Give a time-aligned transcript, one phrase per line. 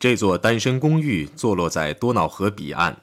[0.00, 3.02] 这座单身公寓坐落在多瑙河彼岸。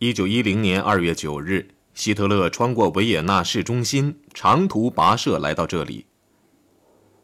[0.00, 6.04] 一九一零年二月九日，希特勒穿过维也纳市中心，长途跋涉来到这里。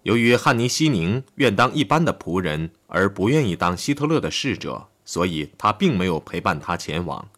[0.04, 7.29] 由于汉尼西宁愿当一般的仆人，而不愿意当希特勒的侍者，所以他并没有陪伴他前往。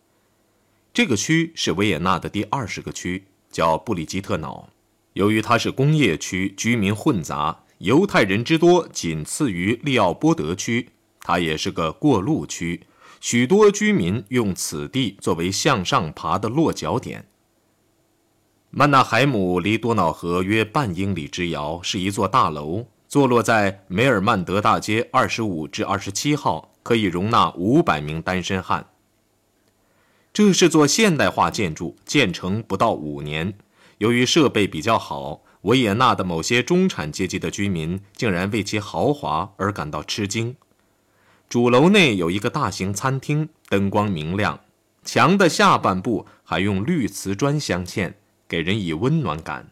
[0.93, 4.69] 这个区是维也纳的第二十个区，叫布里吉特瑙。
[5.15, 10.91] 由于它是工业区，居民混杂，犹太人之多仅次于利奥波德区。
[11.25, 12.87] 它也是个过路区，
[13.19, 17.27] 许多居民用此地作为向上爬的落脚点。
[18.71, 28.91] 曼纳海姆离多瑙河约半英里之遥，是一座大楼，坐落在梅尔曼德大街二十五至二十七号，可以容纳五百名单身汉。
[30.33, 33.55] 这是座现代化建筑，建成不到五年，
[33.99, 40.57] 由于设备比较好，维也纳的某些中产阶级的居民竟然为其豪华而感到吃惊。
[41.55, 44.59] 主楼内有一个大型餐厅，灯光明亮，
[45.05, 48.15] 墙的下半部还用绿瓷砖镶嵌，
[48.49, 49.71] 给人以温暖感。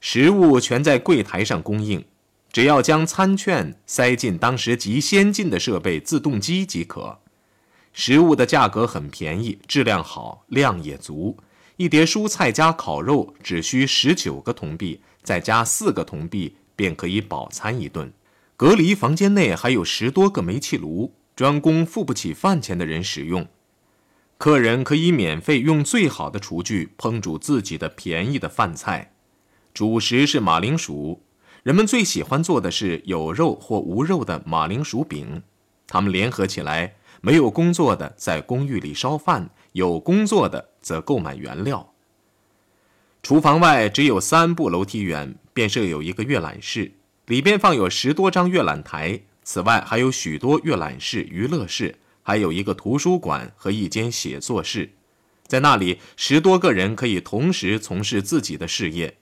[0.00, 2.02] 食物全在柜台上供应，
[2.50, 7.18] 只要将餐券塞进当时极先进的设备自动机即可。
[7.92, 11.36] 食物的价格很便宜，质量好，量也足。
[11.76, 18.10] 一碟蔬菜加烤肉只需十九个铜币，再加四个铜币便可以饱餐一顿。
[18.60, 23.48] 隔离房间内还有十多个煤气炉，专供付不起饭钱的人使用。
[24.36, 29.14] 客人可以免费用最好的厨具烹煮自己的便宜的饭菜。
[29.72, 31.22] 主食是马铃薯，
[31.62, 35.42] 人们最喜欢做的是有肉或无肉的马铃薯饼。
[35.86, 41.94] 他们联合起来，没有工作的在公寓里烧饭，有工作的则购买原料。
[43.22, 46.92] 厨房外只有三步楼梯远，便设有一个阅览室。
[47.30, 54.90] 里边放有十多张阅览台，此外还有许多阅览室、娱乐室，还有一个图书馆和一间写作室。
[55.46, 59.16] 在那里，十多个人可以同时从事自己的事业。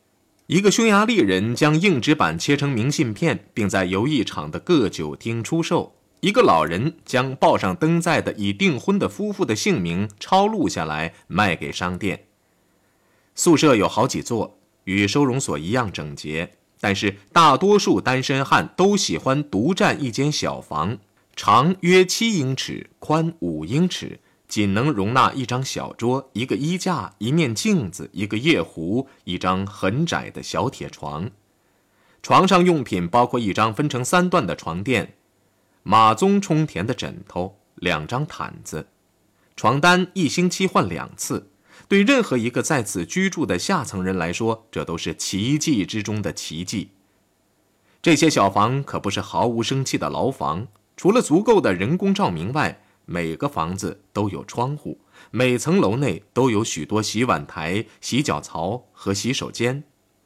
[0.47, 5.95] 一个匈牙利人将硬纸板切成明信片，并在游艺场的各酒厅出售。
[6.21, 12.25] 一个老人将报上登载的已订婚的夫妇的姓名抄录下来，卖给商店。
[13.35, 16.55] 宿舍有好几座，与收容所一样整洁。
[16.81, 20.99] 但是大多数单身汉都喜欢独占一间小房，
[21.35, 31.31] 长约七英尺，宽五英尺，仅能容纳一张小桌、一个衣架、一面镜子、一个夜壶、一张很窄的小铁床。
[32.23, 35.15] 床上用品包括一张分成三段的床垫，
[35.83, 38.87] 马鬃充填的枕头，两张毯子，
[39.57, 41.51] 床单一星期换两次。
[41.89, 46.91] 对任何一个在此居住的下层人来说，这都是奇迹之中的奇迹。
[48.03, 55.01] 这些小房可不是毫无生气的牢房，除了足够的人工照明外，每个房子都有窗户，
[55.31, 59.83] 每层楼内都有许多洗碗台、洗脚槽和洗手间，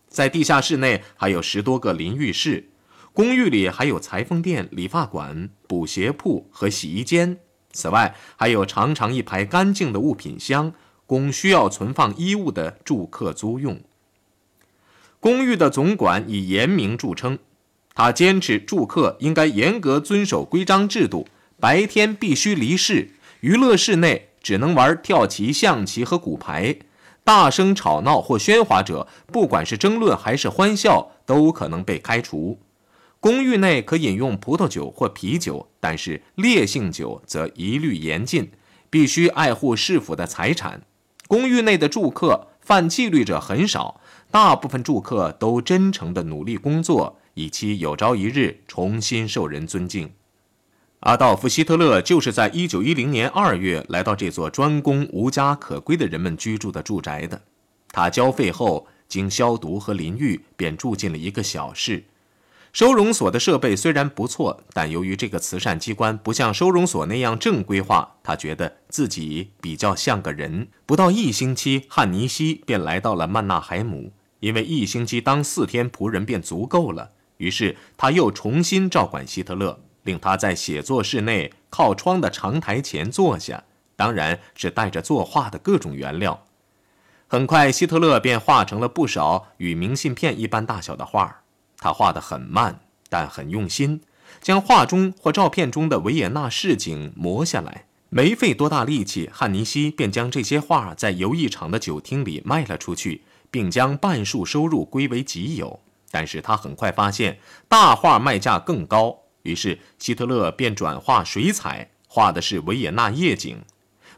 [0.09, 2.71] 在地下室内还有十多个淋浴室。
[3.12, 7.39] 公寓里还有裁缝店、理发馆、补鞋铺和洗衣间，
[7.73, 10.75] 此外还有长长一排干净的物品箱。
[11.12, 13.78] 供需要存放衣物的住客租用。
[15.21, 17.39] 公寓的总管以严明著称，
[17.95, 21.28] 他坚持住客应该严格遵守规章制度，
[21.61, 26.78] 白天必须离室，娱乐室内只能玩跳棋、象棋和骨牌。
[27.23, 32.59] 大声吵闹或喧哗者，不管是争论还是欢笑，都可能被开除。
[33.21, 38.50] 公寓内可饮用葡萄酒或啤酒，但是烈性酒则一律严禁，
[38.89, 40.81] 必须爱护市府的财产。
[41.32, 43.98] 公寓内的住客犯纪律者很少，
[44.31, 50.10] 大部分住客都真诚地努力工作，以期有朝一日重新受人尊敬。
[51.00, 57.41] 阿道夫·希特勒就是在1910年2月来到这座专供无家可归的人们居住的住宅的。
[57.88, 62.04] 他交费后，经消毒和淋浴，便住进了一个小室。
[62.72, 70.69] 收容所的设备虽然不错，但由于这个慈善机关不像收容所那样正规化，他觉得自己比较像个人。
[70.87, 77.11] 不到一星期，汉尼西便来到了曼纳海姆，因为一星期当四天仆人便足够了。
[77.37, 83.64] 于是他又重新照管希特勒，令他在写作室内靠窗的长台前坐下，
[83.96, 86.46] 当然是带着作画的各种原料。
[87.29, 91.42] 很快，希特勒便画成了不少与明信片一般大小的画。
[91.82, 94.02] 他画得很慢，但很用心，
[94.40, 97.87] 将画中或照片中的维也纳市景磨下来。
[98.08, 105.81] 没费多大力气，汉尼西便将这些画在游艺场的酒厅里卖了出去，并将半数收入归为己有。
[106.12, 113.61] 但是他很快发现，大画卖价更高，于是希特勒便转画水彩，画的是维也纳夜景，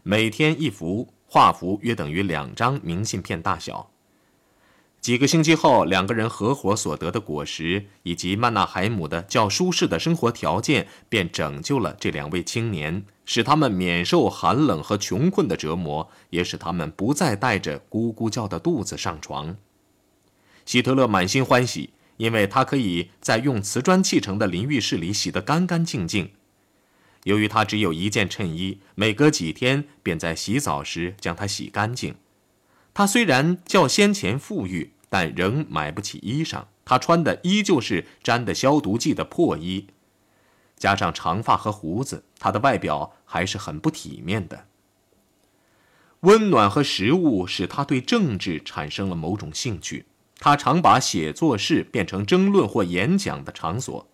[0.03, 3.89] 每天一幅，画幅约等于两张明信片大小。
[5.05, 19.55] 几个星期后，两个人合伙所得的果实，以及曼纳海姆的较舒适的生活条件，便拯救了这两位青年，使他们免受寒冷和穷困的折磨，也使他们不再带着咕咕叫的肚子上床。
[20.65, 26.31] 希特勒满心欢喜，因为他可以在用瓷砖砌成的淋浴室里洗得干干净净。
[27.25, 32.15] 由于他只有一件衬衣，每隔几天便在洗澡时将它洗干净。
[32.95, 34.93] 他虽然较先前富裕。
[35.15, 39.87] 但仍买不起衣裳，他穿的依旧是沾的消毒剂的破衣，
[40.75, 44.65] 加上长发和胡子，他的外表还是很不体面的。
[46.19, 50.05] 温暖和食物使他对政治产生了某种兴趣，
[50.37, 54.09] 他常把写作室变成争论或演讲的场所。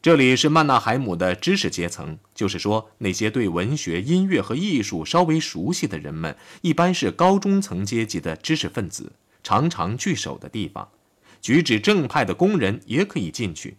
[0.00, 9.14] 这里是曼纳海姆的知识阶层，就是说那些对文学、音乐和艺术稍微熟悉的人们，一般是高中层阶级的知识分子。
[9.42, 10.88] 常常聚首的地方，
[11.40, 13.76] 举止正派的工人也可以进去。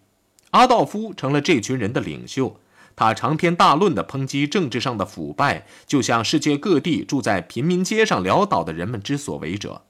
[0.52, 2.60] 阿道夫成了这群人的领袖，
[2.96, 9.84] 他长篇大论地抨击政治上的腐败，就像世界各地住在贫民街上潦倒的人们之所为者。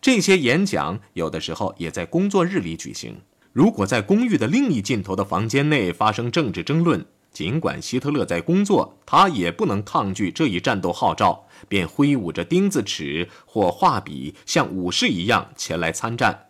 [0.00, 3.20] 这些演讲有的时候也在工作日里举行。
[3.52, 16.48] 如果在公寓的另一尽头的房间内发生政治争论，尽管希特勒在工作，他也不能抗拒这一战斗号召，便挥舞着钉子尺或画笔，像武士一样前来参战。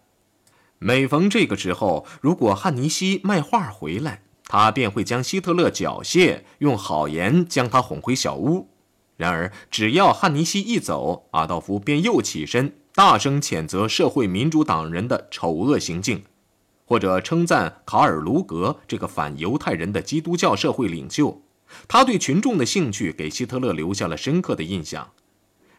[0.78, 8.68] 每逢这个时候，如果汉尼西卖画回来，他便会将希特勒缴械，用好言将他哄回小屋。
[9.16, 16.24] 然而，只要汉尼西一走，阿道夫便又起身，大声谴责社会民主党人的丑恶行径。
[16.92, 21.40] 或者称赞卡尔·卢格这个反犹太人的基督教社会领袖，
[21.88, 25.10] 他对群众的兴趣给希特勒留下了深刻的印象。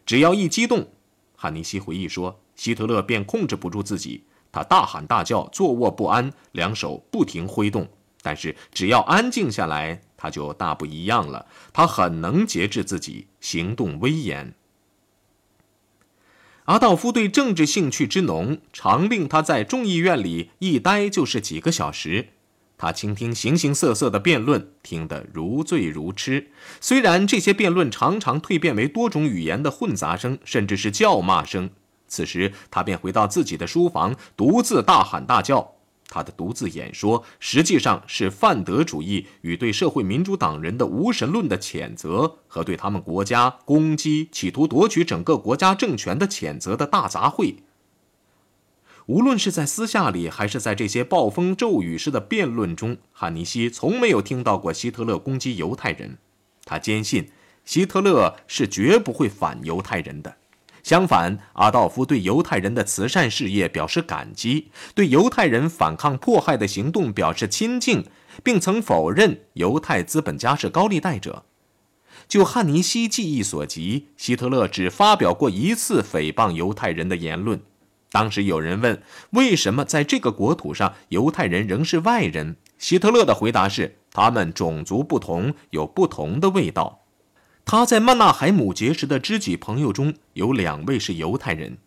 [0.04, 0.88] 只要一激动，
[1.36, 7.86] 汉尼西回忆说，希特勒便控制不住自己，他大喊大叫，坐卧不安，两手不停挥动。
[8.20, 14.52] 但是只要安静下来，他就大不一样了，他很能节制自己，行动威严。
[16.64, 22.28] 阿道夫对政治兴趣之浓，常令他在众议院里一待就是几个小时。
[22.78, 26.48] 他倾听形形色色的辩论，听得如醉如痴。
[26.80, 31.68] 虽然这些辩论常常蜕变为多种语言的混杂声，甚至是叫骂声，
[32.08, 35.74] 此时他便回到自己的书房，独自大喊大叫。
[36.08, 47.56] 他的独自演说实际上是范德主义与对社会民主党人的无神论的谴责和对他们国家攻击、企图夺取整个国家政权的谴责的大杂烩。
[49.06, 56.16] 无论是在私下里，还是在这些暴风骤雨式的辩论中，汉尼西从没有听到过希特勒攻击犹太人。
[56.64, 57.28] 他坚信，
[57.66, 60.36] 希特勒是绝不会反犹太人的。
[60.84, 68.04] 相反，阿道夫对犹太人的慈善事业表示感激，对犹太人反抗迫害的行动表示亲近，
[68.42, 71.46] 并曾否认犹太资本家是高利贷者。
[72.28, 77.62] 就汉尼西记忆所及，希特勒只发表过一次诽谤犹太人的言论。
[78.10, 82.56] 当时有人问，为什么在这个国土上犹太人仍是外人？
[82.76, 87.03] 希特勒的回答是：他们种族不同，有不同的味道。
[87.64, 91.78] 他在曼纳海姆结识的知己朋友中有两位是犹太人，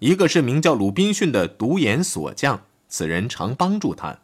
[0.00, 4.18] 一个是名叫鲁滨逊的独眼锁匠，此人常帮助他；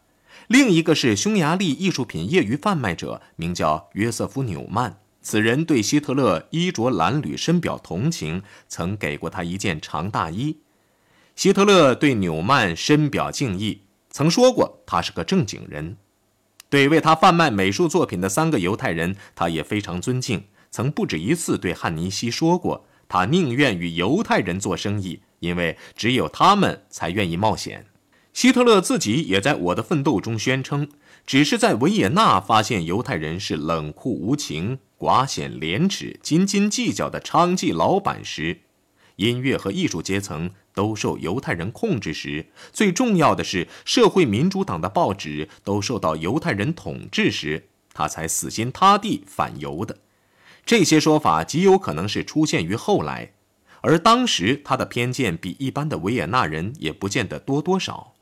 [0.47, 4.97] 另一个是匈牙利艺术品业余贩卖者，名叫约瑟夫·纽曼。
[5.21, 10.57] 此人对希特勒衣着褴褛深表同情，曾给过他一件长大衣。
[11.33, 15.95] 希特勒对纽曼深表敬意，曾说过他是个正经人。
[16.69, 20.43] 对为他贩卖美术作品的三个犹太人，他也非常尊敬。
[20.73, 27.85] 曾不止一次对汉尼西说过，他宁愿与犹太人做生意，因为只有他们才愿意冒险。
[28.33, 30.89] 希特勒自己也在《我的奋斗》中宣称，
[31.27, 38.61] 只是在维也纳发现犹太人是冷酷无情、寡显廉耻、斤斤计较的娼妓老板时，
[39.17, 49.99] 音乐和艺术阶层都受犹太人控制时，最重要的是社会民主党的报纸都受到犹太人统治时，他才死心塌地反犹的。
[50.65, 53.33] 这些说法极有可能是出现于后来，
[53.81, 58.13] 而当时他的偏见比一般的维也纳人也不见得多多少。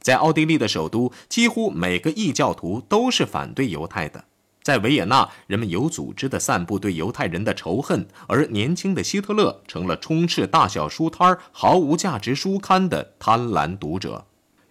[0.00, 4.24] 在奥地利的首都，几乎每个异教徒都是反对犹太的。
[4.62, 14.26] 在维也纳，人们有组织地散布对犹太人的仇恨，而年轻的希特勒成了充斥大小书摊毫无价值书刊的贪婪读者。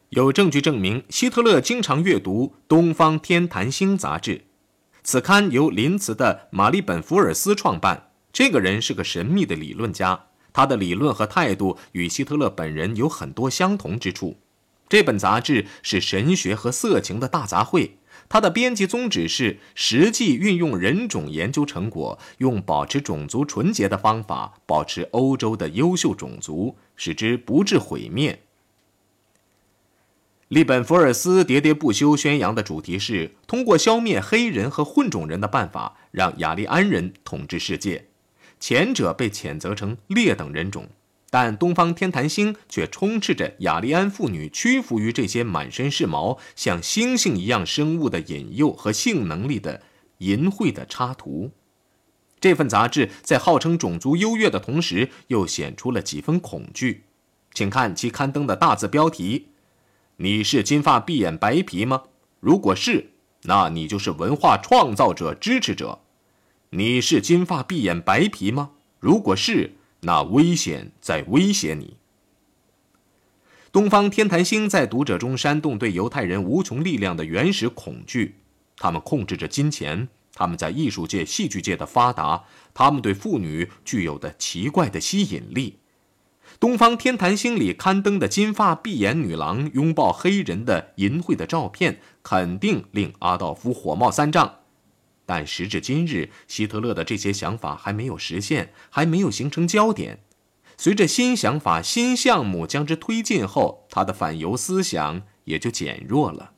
[0.10, 4.46] 有证据证明，希特勒经常阅读《东方天坛星》杂志。
[5.06, 8.10] 此刊由林茨的玛丽本福尔斯创办。
[8.34, 14.40] 这个人是个神秘的理论家，他的理论和态度与希特勒本人有很多相同之处。
[14.90, 17.92] 这本杂志是神学和色情的大杂烩。
[18.28, 28.45] 它的编辑宗旨是实际运用人种研究成果，用保持种族纯洁的方法，保持欧洲的优秀种族，使之不致毁灭。
[30.50, 38.06] 利本福尔斯喋喋不休宣扬的主题是通过消灭黑人和混种人的办法，让雅利安人统治世界。
[38.60, 40.88] 前者被谴责成劣等人种。
[41.32, 49.82] 但东方天坛星却充斥着雅利安妇女屈服于这些满身是毛、像猩猩一样生物的引诱和性能力的
[50.20, 51.52] 淫秽的插图。
[52.40, 57.06] 这份杂志在号称种族优越的同时，又显出了几分恐惧。
[57.54, 59.48] 请看其刊登的大字标题
[60.18, 62.04] ：“你是金发碧眼白皮吗？
[62.40, 63.12] 如果是，
[63.44, 66.00] 那你就是文化创造者支持者。
[66.70, 68.72] 你是金发碧眼白皮吗？
[69.00, 71.96] 如果是。”那危险在威胁你。
[73.72, 78.36] 东方天坛星在读者中煽动对犹太人无穷力量的原始恐惧，
[78.78, 85.80] 他们控制着金钱，他们在艺术界、戏剧界的发达，他们对妇女具有的奇怪的吸引力。
[86.60, 94.60] 东方天坛星里刊登的金发碧眼女郎拥抱黑人的淫秽的照片，肯定令阿道夫火冒三丈。
[95.25, 100.20] 但时至今日，希特勒的这些想法还没有实现，还没有形成焦点。
[100.78, 106.52] 随着新想法、新项目将之推进后，他的反犹思想也就减弱了。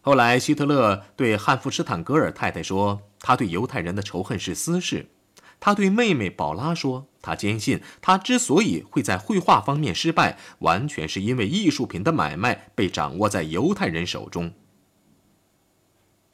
[0.00, 5.10] 后来，希特勒对汉弗施坦格尔太太说：“他对犹太人的仇恨是私事。”
[5.64, 14.52] 他对妹妹宝拉说：“他坚信，他之所以会在绘画方面失败，完全是因为艺术品的买卖被掌握在犹太人手中。”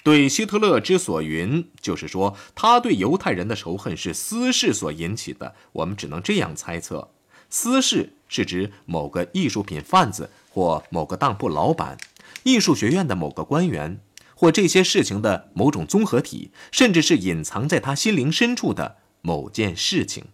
[0.03, 5.55] 对希特勒之所云，就是说他对犹太人的仇恨是私事所引起的。
[5.75, 7.13] 我们只能这样猜测：
[7.49, 11.97] 私事是指某个艺术品贩子或某个当铺老板、
[12.43, 14.01] 艺术学院的某个官员，
[14.35, 20.27] 或这些事情的某种综合体，甚至是隐藏在他心灵深处的某件事情。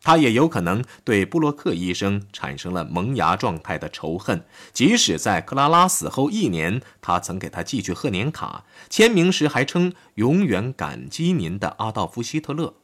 [0.00, 12.74] 他也有可能对布洛克医生产生了萌芽状态的仇恨，即使在克拉拉死后一年，他曾给他寄去贺年卡，签名时还称“永远感激您的阿道夫·希特勒”。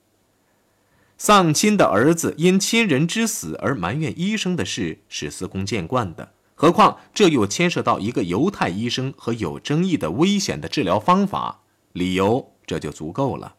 [1.17, 11.61] 丧亲的儿子因亲人之死而埋怨医生的事是司空见惯的，何况这又牵涉到一个犹太医生和有争议的危险的治疗方法，
[11.93, 13.55] 理由这就足够了。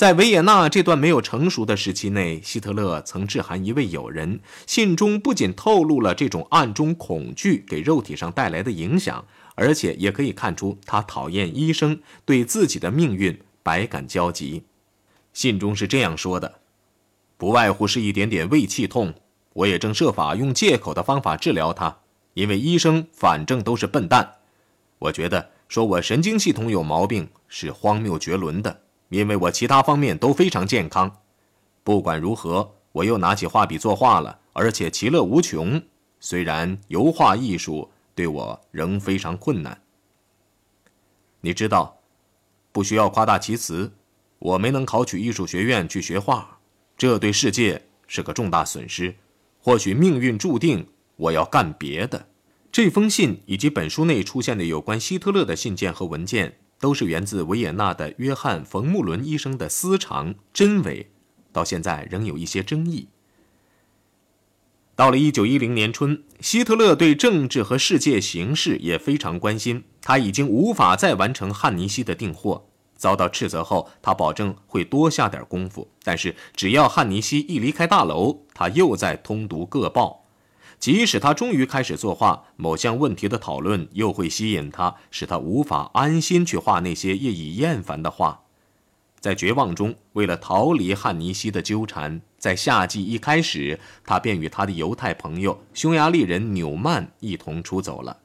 [0.00, 9.22] 在维也纳这段没有成熟的时期内，希特勒曾致函一位友人，信中不仅透露了这种暗中恐惧给肉体上带来的影响，
[9.56, 14.62] 而且也可以看出他讨厌医生，对自己的命运百感交集。
[15.34, 16.60] 信中是这样说的
[17.36, 19.12] ：“不外乎是一点点胃气痛，
[19.52, 21.98] 我也正设法用借口的方法治疗他，
[22.32, 24.36] 因为医生反正都是笨蛋。
[24.98, 31.18] 我觉得说我神经系统有毛病是荒谬绝伦的。”因为我其他方面都非常健康，
[31.84, 35.82] 不管如何，我又拿起画笔作画了，而且其乐无穷。
[36.20, 39.82] 虽然油画艺术对我仍非常困难。
[41.40, 41.98] 你知道，
[42.72, 43.92] 不需要夸大其词，
[44.38, 46.58] 我没能考取艺术学院去学画，
[46.96, 49.16] 这对世界是个重大损失。
[49.62, 50.86] 或许命运注定
[51.16, 52.28] 我要干别的。
[52.70, 56.58] 这封信以及本书内出现的有关希特勒的信件和文件。
[56.80, 61.10] 都是源自维也纳的约翰·冯穆伦医生的私藏真伪，
[61.52, 63.08] 到现在仍有一些争议。
[64.96, 69.84] 到了一九一零年春，希特勒对政治和世界形势也非常关心。
[70.02, 75.88] 他已经无法再完成汉尼西的订货，遭到斥责后，他保证会多下点功夫。
[76.02, 80.24] 但是，只要汉尼西一离开大楼，他又在通读各报。
[80.80, 88.40] 即使他终于开始作画，某项问题的讨论又会吸引他，使他无法安心去画那些业已厌烦的画。
[89.20, 98.16] 在绝望中，为了逃离汉尼西的纠缠，在夏季一开始，他便与他的犹太朋友匈牙利人纽曼一同出走了。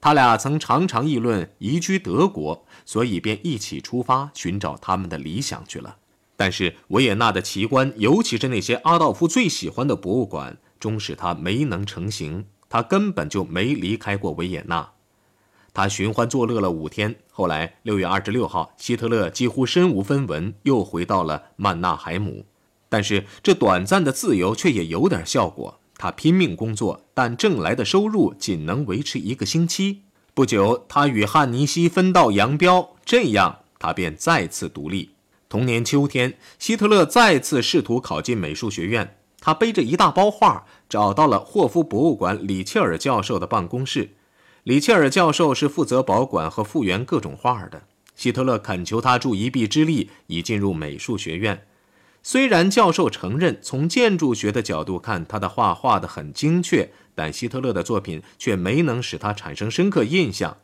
[0.00, 5.96] 他俩曾常常议论移居德国，所以便一起出发寻找他们的理想去了。
[6.34, 10.56] 但是维也纳的奇观，尤其是那些阿道夫最喜欢的博物馆。
[10.82, 14.90] 终使他没能成行，他根本就没离开过维也纳。
[15.72, 22.44] 他寻欢作乐了五天，后来六月二十六号，希特勒几乎身无分文，又回到了曼纳海姆。
[22.88, 25.78] 但是这短暂的自由却也有点效果。
[25.96, 30.02] 他拼命工作，但挣来的收入仅能维持一个星期。
[30.34, 35.10] 不久，他与汉尼西分道扬镳，这样他便再次独立。
[35.48, 39.16] 同年秋天，希特勒再次试图考进美术学院。
[39.44, 44.10] 他背着一大包画，找到了霍夫博物馆里切尔教授的办公室。
[44.62, 47.82] 里切尔教授是负责保管和复原各种画的。
[48.14, 51.66] 希特勒恳求他助一臂之力，以进入美术学院。
[52.22, 60.58] 虽然教授承认从建筑学的角度看，他的画画得很精确，但希特勒的作品却没能使他产生深刻印象。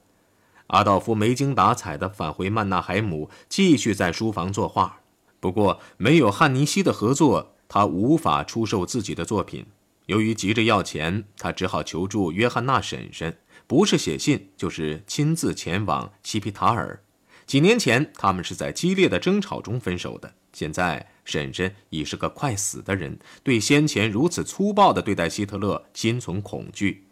[0.68, 5.00] 阿道夫没精打采地返回曼纳海姆，继续在书房作画。
[5.40, 7.56] 不过，没有汉尼西的合作。
[7.68, 9.66] 他无法出售自己的作品，
[10.06, 17.02] 由于急着要钱，他只好求助约翰娜婶婶，不是写信，就是亲自前往西皮塔尔。
[17.46, 20.34] 几年前，他们是在激烈的争吵中分手的。
[20.52, 27.06] 现在，婶婶已是个快死的人，对先前如此粗暴地对待希特勒心存恐惧。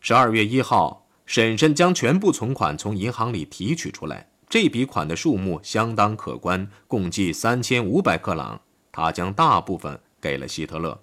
[0.00, 8.60] 十二月一号，婶婶将全部存款从银行里提取出来，这笔款的数目相当可观，共计三千五百克朗。
[8.92, 11.00] 他将大部分给了希特勒。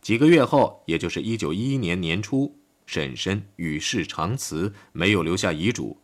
[0.00, 5.98] 几个月后，也就是一九一一年年初，婶婶与世长辞，没有留下遗嘱。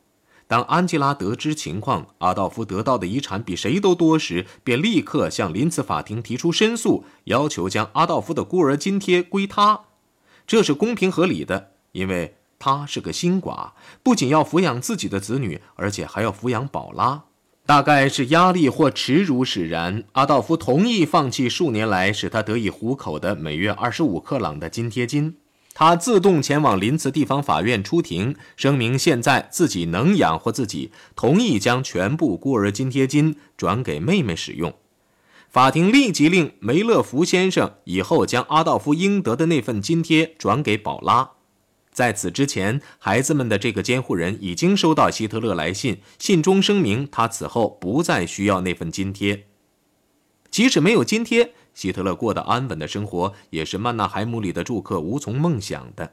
[0.47, 9.83] 当安吉拉得知情况，阿道夫得到的遗产比谁都多时，便立刻向临茨法庭提出申诉，要求将阿道夫的孤儿津贴归他。
[10.47, 17.27] 这是公平合理的，因为他是个新寡，不仅要抚养自己的子女，而且还要抚养宝拉。
[17.71, 25.37] 大概是压力或耻辱使然，阿道夫同意放弃数年来使他得以糊口的每月二十五克朗的津贴金。
[25.73, 34.75] 他自动前往林茨地方法院出庭，声明现在自己能养活自己，同意将全部孤儿津贴金转给妹妹使用。
[35.49, 41.31] 法庭立即令梅勒福先生以后将阿道夫应得的那份津贴转给宝拉。
[42.01, 49.45] 在此之前，孩子们的这个监护人已经收到希特勒来信，信中声明他此后不再需要那份津贴。
[50.51, 56.11] 即使没有津贴，希特勒过得安稳的生活也是曼纳海姆里的住客无从梦想的。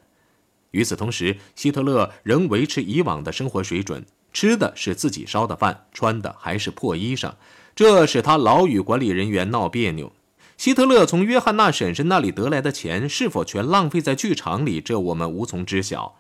[0.72, 7.32] 与此同时，希特勒仍维持以往的生活水准，吃的是自己烧的饭，穿的还是破衣裳，
[7.74, 10.12] 这使他老与管理人员闹别扭。
[10.58, 16.16] 希特勒从约翰娜婶婶那里得来的钱是否全浪费在剧场里，这我们无从知晓，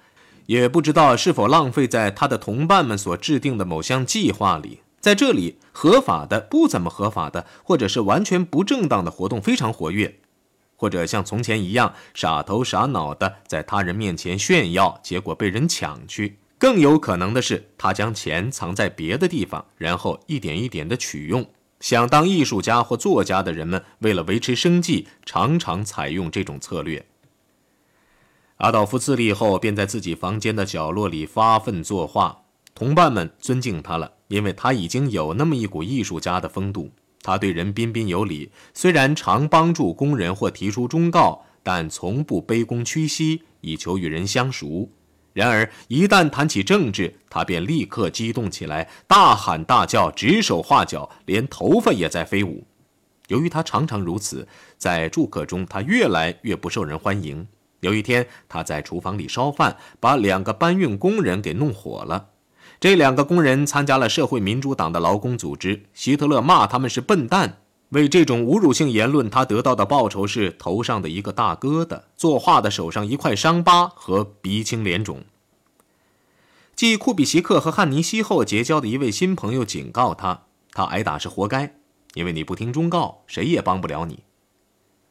[0.46, 4.82] 也不知道是否浪费在他的同伴们所制定的某项计划里。
[5.00, 10.20] 在这里，合法的、不怎么合法的，或者是完全不正当的活动非常活跃，
[10.76, 16.38] 或者像从前一样傻头傻脑的在他人面前炫耀，结果被人抢去。
[16.60, 21.44] 更有可能的是，他将钱藏在别的地方，然后一点一点的取用。
[21.80, 27.06] 想当艺术家或作家的人们，为了维持生计，常常采用这种策略。
[28.58, 32.44] 阿道夫自立后，便在自己房间的角落里发奋作画。
[32.74, 36.92] 同伴们尊敬他了，因为他已经有那么一股艺术家的风度。
[37.22, 44.90] 他对人彬彬有礼，虽然常帮助工人或提出忠告，但从不卑躬屈膝，以求与人相熟。
[45.38, 52.66] 然而，一旦谈起政治，他便立刻激动起来，大喊大叫，指手画脚，连头发也在飞舞。
[53.28, 54.48] 由于他常常如此，
[54.80, 57.48] 在住客中他越来越不受人欢迎。
[57.82, 62.30] 有一天，他在厨房里烧饭，把两个搬运工人给弄火了。
[62.80, 67.60] 这两个工人参加了社会民主党的劳工组织，希特勒骂他们是笨蛋。
[67.90, 75.24] 为这种侮辱性言论，他得到的报酬是头上的一个大疙瘩，作画的手上一块伤疤和鼻青脸肿。
[76.76, 81.76] 继库比西克和汉尼西后结交的一位新朋友警告他：“他挨打是活该，
[82.14, 84.20] 因为你不听忠告，谁也帮不了你。”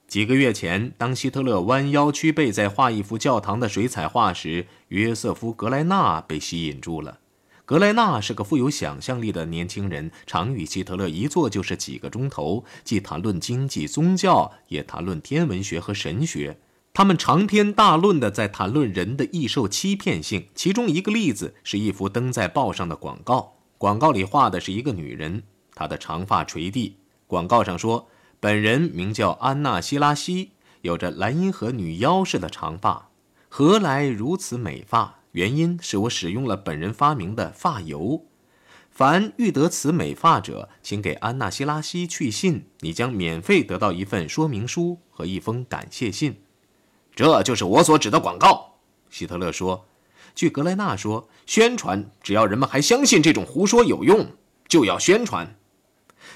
[0.06, 7.18] 几个月前，当希特勒弯腰屈背在画一幅教堂的水彩画时，约瑟夫·格莱纳被吸引住了。
[7.66, 16.60] 格莱纳是个富有想象力的年轻人，常与希特勒一坐就是几个钟头，既谈论经济、宗教，也谈论天文学和神学。
[16.94, 20.46] 他们长篇大论地在谈论人的易受欺骗性。
[20.54, 25.42] 其中一个例子是一幅登在报上的广告，广告里画的是一个女人，
[25.74, 26.98] 她的长发垂地。
[27.26, 28.06] 广告上说，
[28.38, 30.52] 本人名叫安娜·希拉西，
[30.82, 33.10] 有着莱茵河女妖似的长发，
[33.48, 35.15] 何来如此美发？
[35.36, 38.24] 原因是我使用了本人发明的发油。
[38.90, 46.40] 凡欲得此美发者，请给安娜·希拉西去信，你将免费得到一份说明书和一封感谢信。
[47.14, 48.76] 这就是我所指的广告。
[49.10, 49.84] 希特勒说
[50.34, 54.28] ：“据格莱纳说，宣传只要人们还相信这种胡说有用，
[54.66, 55.58] 就要宣传。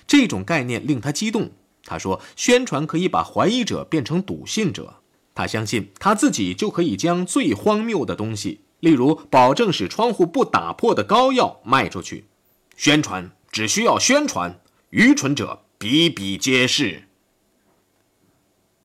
[0.07, 1.53] 这种概念令他激动。
[1.85, 4.97] 他说，宣传可以把怀疑者变成笃信者。”
[5.35, 12.27] 他相信他自己就可以将最荒谬的东西，例如保证使窗户不打破的膏药卖出去。
[12.77, 17.10] 宣传只需要宣传，愚蠢者比比皆是。